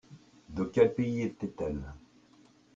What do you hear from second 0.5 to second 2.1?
quel pays était-elle?